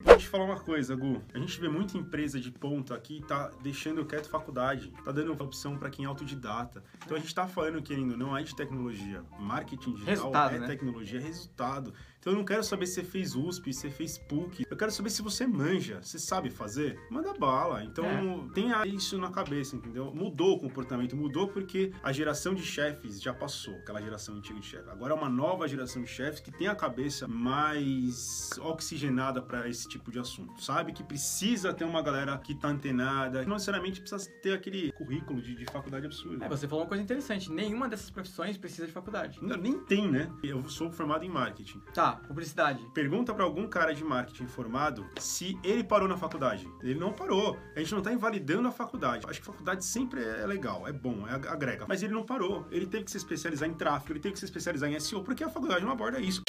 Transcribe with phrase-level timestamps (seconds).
[0.00, 1.20] Vou te falar uma coisa, Gu.
[1.34, 5.76] A gente vê muita empresa de ponta aqui tá deixando quieto faculdade, tá dando opção
[5.76, 6.84] para quem é autodidata.
[7.04, 9.24] Então a gente tá falando que ainda não é de tecnologia.
[9.40, 10.66] Marketing digital Resultado, é né?
[10.68, 11.92] tecnologia, é resultado.
[12.28, 14.66] Então eu não quero saber se você fez USP, se você fez PUC.
[14.70, 17.00] Eu quero saber se você manja, você sabe fazer.
[17.10, 17.82] Manda bala.
[17.82, 18.52] Então É.
[18.52, 20.12] tenha isso na cabeça, entendeu?
[20.14, 24.66] Mudou o comportamento, mudou porque a geração de chefes já passou, aquela geração antiga de
[24.66, 24.90] chefe.
[24.90, 29.88] Agora é uma nova geração de chefes que tem a cabeça mais oxigenada para esse
[29.88, 30.62] tipo de assunto.
[30.62, 35.40] Sabe que precisa ter uma galera que tá antenada, não necessariamente precisa ter aquele currículo
[35.40, 36.44] de, de faculdade absurdo.
[36.44, 37.50] É, você falou uma coisa interessante.
[37.50, 39.38] Nenhuma dessas profissões precisa de faculdade.
[39.40, 40.30] Não, nem tem, né?
[40.42, 41.80] Eu sou formado em marketing.
[41.94, 42.84] Tá, publicidade.
[42.94, 46.68] Pergunta pra algum cara de marketing formado se ele parou na faculdade.
[46.82, 47.56] Ele não parou.
[47.76, 49.24] A gente não tá invalidando a faculdade.
[49.28, 51.86] Acho que faculdade sempre é legal, é bom, é ag- agrega.
[51.88, 52.66] Mas ele não parou.
[52.70, 55.44] Ele teve que se especializar em tráfego, ele teve que se especializar em SEO, porque
[55.44, 56.42] a faculdade não aborda isso.